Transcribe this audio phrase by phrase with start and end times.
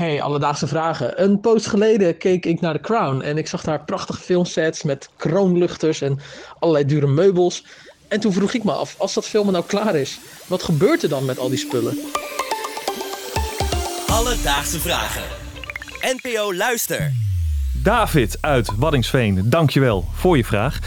[0.00, 1.22] Hey, alledaagse vragen.
[1.22, 5.10] Een post geleden keek ik naar The Crown en ik zag daar prachtige filmsets met
[5.16, 6.18] kroonluchters en
[6.58, 7.64] allerlei dure meubels.
[8.08, 11.08] En toen vroeg ik me af, als dat filmen nou klaar is, wat gebeurt er
[11.08, 11.98] dan met al die spullen?
[14.06, 15.22] Alledaagse vragen.
[16.00, 17.12] NPO Luister.
[17.82, 20.78] David uit Waddingsveen, dankjewel voor je vraag.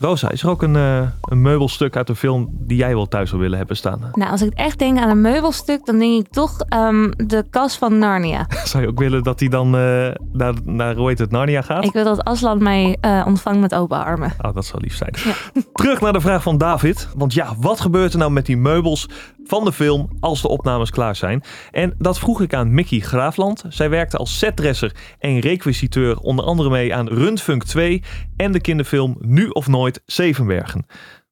[0.00, 3.28] Rosa, is er ook een, uh, een meubelstuk uit de film die jij wel thuis
[3.28, 4.10] zou willen hebben staan?
[4.12, 7.78] Nou, als ik echt denk aan een meubelstuk, dan denk ik toch um, de kas
[7.78, 8.46] van Narnia.
[8.64, 11.84] zou je ook willen dat hij dan uh, naar, naar, hoe heet het, Narnia gaat?
[11.84, 14.32] Ik wil dat Aslan mij uh, ontvangt met open armen.
[14.40, 15.14] Oh, dat zou lief zijn.
[15.24, 15.62] Ja.
[15.72, 17.08] Terug naar de vraag van David.
[17.16, 19.08] Want ja, wat gebeurt er nou met die meubels
[19.48, 21.42] van de film als de opnames klaar zijn?
[21.70, 23.64] En dat vroeg ik aan Mickey Graafland.
[23.68, 28.02] Zij werkte als setdresser en requisiteur onder andere mee aan Rundfunk 2
[28.36, 30.86] en de kinderfilm Nu of Nooit Zevenbergen.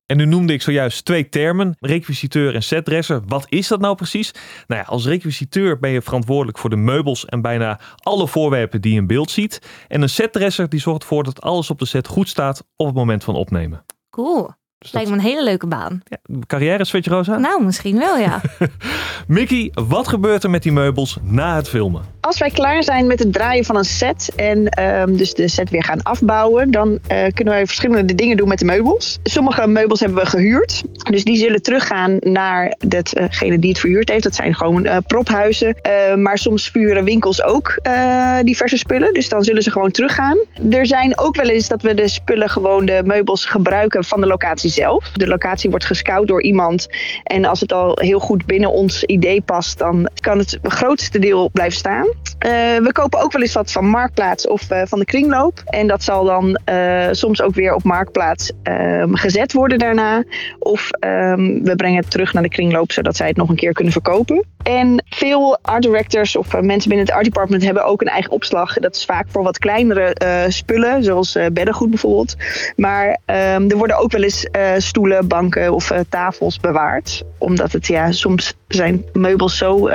[0.07, 3.23] En nu noemde ik zojuist twee termen, requisiteur en setdresser.
[3.27, 4.33] Wat is dat nou precies?
[4.67, 8.93] Nou ja, als requisiteur ben je verantwoordelijk voor de meubels en bijna alle voorwerpen die
[8.93, 9.85] je in beeld ziet.
[9.89, 12.95] En een setdresser die zorgt ervoor dat alles op de set goed staat op het
[12.95, 13.85] moment van opnemen.
[14.11, 14.51] Cool.
[14.79, 16.03] Dus Lijkt me een hele leuke baan.
[16.05, 17.39] Ja, carrière switch, Rosa?
[17.39, 18.41] Nou, misschien wel, ja.
[19.27, 22.03] Mickey, wat gebeurt er met die meubels na het filmen?
[22.21, 25.71] Als wij klaar zijn met het draaien van een set en um, dus de set
[25.71, 26.99] weer gaan afbouwen, dan uh,
[27.35, 29.19] kunnen wij verschillende dingen doen met de meubels.
[29.23, 34.23] Sommige meubels hebben we gehuurd, dus die zullen teruggaan naar degene die het verhuurd heeft.
[34.23, 37.79] Dat zijn gewoon uh, prophuizen, uh, maar soms vuren winkels ook
[38.43, 40.39] diverse spullen, dus dan zullen ze gewoon teruggaan.
[40.71, 44.27] Er zijn ook wel eens dat we de spullen gewoon de meubels gebruiken van de
[44.27, 45.11] locatie zelf.
[45.11, 46.89] De locatie wordt gescout door iemand.
[47.23, 51.51] En als het al heel goed binnen ons idee past, dan kan het grootste deel
[51.53, 52.05] blijven staan.
[52.07, 52.13] Uh,
[52.77, 55.63] we kopen ook wel eens wat van Marktplaats of uh, van de kringloop.
[55.65, 60.25] En dat zal dan uh, soms ook weer op Marktplaats ehm, gezet worden daarna.
[60.59, 63.73] Of um, we brengen het terug naar de kringloop, zodat zij het nog een keer
[63.73, 64.56] kunnen verkopen.
[64.67, 68.75] En veel art directors of mensen binnen het art department hebben ook een eigen opslag.
[68.75, 70.17] Dat is vaak voor wat kleinere
[70.49, 72.37] spullen, zoals beddengoed bijvoorbeeld.
[72.77, 77.23] Maar um, er worden ook wel eens stoelen, banken of tafels bewaard.
[77.39, 79.91] Omdat het ja, soms zijn meubels zo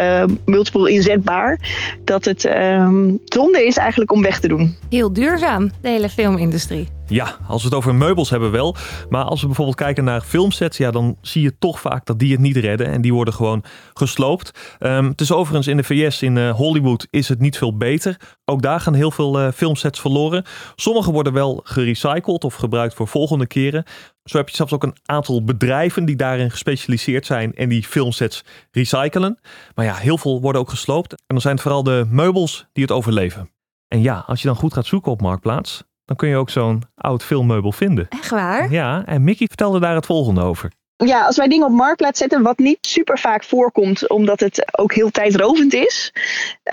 [0.45, 1.59] multiple inzetbaar
[2.03, 4.75] dat het um, zonde is eigenlijk om weg te doen.
[4.89, 6.87] Heel duurzaam, de hele filmindustrie.
[7.11, 8.75] Ja, als we het over meubels hebben wel.
[9.09, 12.31] Maar als we bijvoorbeeld kijken naar filmsets, ja, dan zie je toch vaak dat die
[12.31, 12.87] het niet redden.
[12.87, 13.63] En die worden gewoon
[13.93, 14.77] gesloopt.
[14.79, 18.17] Um, het is overigens in de VS, in uh, Hollywood, is het niet veel beter.
[18.45, 20.45] Ook daar gaan heel veel uh, filmsets verloren.
[20.75, 23.83] Sommige worden wel gerecycled of gebruikt voor volgende keren.
[24.23, 28.43] Zo heb je zelfs ook een aantal bedrijven die daarin gespecialiseerd zijn en die filmsets
[28.71, 29.39] recyclen.
[29.75, 31.11] Maar ja, heel veel worden ook gesloopt.
[31.11, 33.49] En dan zijn het vooral de meubels die het overleven.
[33.87, 36.83] En ja, als je dan goed gaat zoeken op Marktplaats, dan kun je ook zo'n
[36.95, 38.07] oud filmmeubel vinden.
[38.09, 38.71] Echt waar?
[38.71, 40.71] Ja, en Mickey vertelde daar het volgende over
[41.05, 44.93] ja, als wij dingen op marktplaats zetten, wat niet super vaak voorkomt, omdat het ook
[44.93, 46.13] heel tijdrovend is,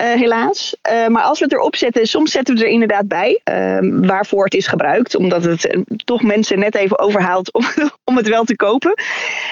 [0.01, 0.75] uh, helaas.
[0.91, 4.43] Uh, maar als we het erop zetten, soms zetten we er inderdaad bij uh, waarvoor
[4.43, 7.65] het is gebruikt, omdat het eh, toch mensen net even overhaalt om,
[8.09, 8.93] om het wel te kopen.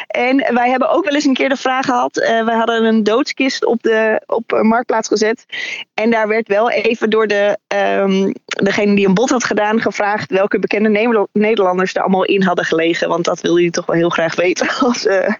[0.07, 3.65] En wij hebben ook wel eens een keer de vraag gehad, we hadden een doodskist
[3.65, 5.45] op de op marktplaats gezet.
[5.93, 7.57] En daar werd wel even door de,
[8.01, 12.65] um, degene die een bod had gedaan gevraagd welke bekende Nederlanders er allemaal in hadden
[12.65, 13.09] gelegen.
[13.09, 14.67] Want dat wilde hij toch wel heel graag weten.
[14.87, 15.33] als, uh,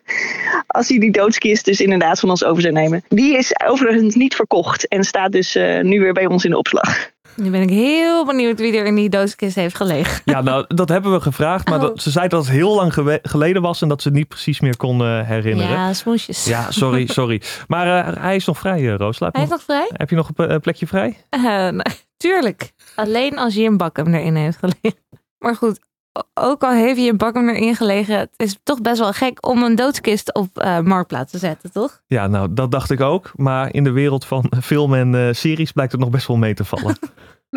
[0.68, 3.04] als hij die doodskist dus inderdaad van ons over zou nemen.
[3.08, 6.58] Die is overigens niet verkocht en staat dus uh, nu weer bij ons in de
[6.58, 7.16] opslag.
[7.38, 10.22] Nu ben ik heel benieuwd wie er in die doodskist heeft gelegen.
[10.34, 11.68] Ja, nou, dat hebben we gevraagd.
[11.68, 11.82] Maar oh.
[11.82, 14.60] dat, ze zei dat het heel lang geleden was en dat ze het niet precies
[14.60, 15.72] meer kon uh, herinneren.
[15.72, 16.46] Ja, smoesjes.
[16.46, 17.42] Ja, sorry, sorry.
[17.68, 19.20] Maar uh, hij is nog vrij, uh, Roos.
[19.20, 19.90] Laat hij is nog vrij?
[19.94, 21.18] Heb je nog een plekje vrij?
[21.30, 21.82] nee,
[22.18, 22.72] tuurlijk.
[22.96, 25.00] Alleen als je een bak hem erin heeft gelegen.
[25.38, 25.80] Maar goed,
[26.34, 29.48] ook al heeft je een bak hem erin gelegen, het is toch best wel gek
[29.48, 32.02] om een doodskist op uh, marktplaats te zetten, toch?
[32.08, 33.32] Ja, nou, dat dacht ik ook.
[33.36, 36.54] Maar in de wereld van film en uh, series blijkt het nog best wel mee
[36.54, 36.98] te vallen.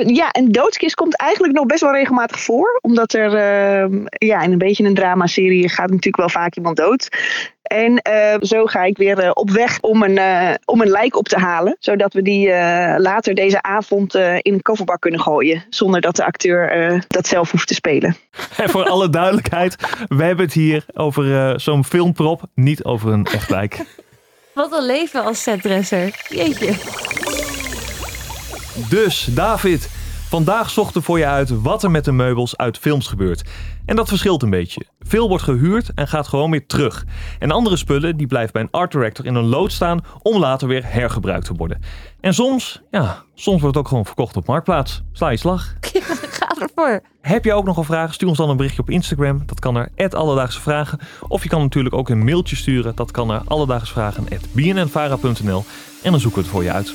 [0.07, 2.79] Ja, een doodskist komt eigenlijk nog best wel regelmatig voor.
[2.83, 7.09] Omdat er uh, ja, in een beetje een dramaserie gaat natuurlijk wel vaak iemand dood.
[7.63, 11.17] En uh, zo ga ik weer uh, op weg om een, uh, om een lijk
[11.17, 11.77] op te halen.
[11.81, 12.49] Zodat we die
[12.99, 15.65] later deze avond in een kofferbak kunnen gooien.
[15.69, 18.17] Zonder dat de acteur dat zelf hoeft te spelen.
[18.57, 19.77] En voor alle duidelijkheid,
[20.09, 23.85] we hebben het hier over zo'n filmprop, niet over een echt lijk.
[24.55, 26.25] Wat een leven als setdresser.
[26.29, 26.73] Jeetje.
[28.89, 29.91] Dus, David,
[30.29, 33.43] vandaag zochten voor je uit wat er met de meubels uit films gebeurt.
[33.87, 34.87] En dat verschilt een beetje.
[35.01, 37.05] Veel wordt gehuurd en gaat gewoon weer terug.
[37.39, 40.69] En andere spullen die blijven bij een art director in een lood staan om later
[40.69, 41.83] weer hergebruikt te worden.
[42.21, 45.03] En soms, ja, soms wordt het ook gewoon verkocht op Marktplaats.
[45.13, 45.75] Sla je slag.
[46.39, 47.01] Ga ervoor.
[47.21, 48.15] Heb je ook nog een vraag?
[48.15, 49.43] Stuur ons dan een berichtje op Instagram.
[49.47, 50.99] Dat kan naar Alledaagse Vragen.
[51.29, 52.95] Of je kan natuurlijk ook een mailtje sturen.
[52.95, 55.65] Dat kan naar alledaagsvragen.bnnvara.nl
[56.03, 56.95] En dan zoeken we het voor je uit.